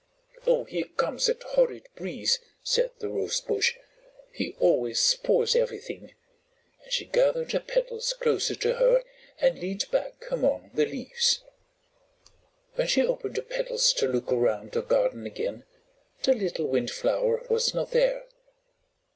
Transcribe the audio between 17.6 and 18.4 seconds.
not there.